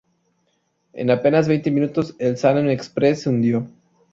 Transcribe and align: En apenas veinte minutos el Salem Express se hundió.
En 0.93 1.11
apenas 1.11 1.47
veinte 1.47 1.69
minutos 1.69 2.15
el 2.17 2.35
Salem 2.35 2.69
Express 2.69 3.21
se 3.21 3.29
hundió. 3.29 3.69